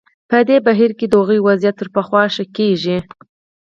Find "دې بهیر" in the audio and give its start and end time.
0.47-0.91